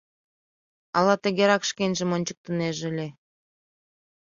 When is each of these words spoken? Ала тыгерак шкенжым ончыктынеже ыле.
Ала 0.97 1.15
тыгерак 1.23 1.63
шкенжым 1.69 2.09
ончыктынеже 2.15 2.83
ыле. 2.91 3.07